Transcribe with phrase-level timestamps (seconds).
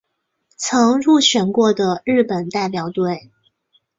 [0.57, 3.29] 曾入选过的日本代表队。